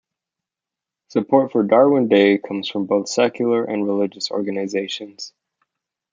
Support 1.09 1.51
for 1.51 1.61
Darwin 1.61 2.07
Day 2.07 2.39
comes 2.39 2.67
from 2.67 2.87
both 2.87 3.07
secular 3.07 3.63
and 3.63 3.85
religious 3.85 4.31
organisations. 4.31 5.31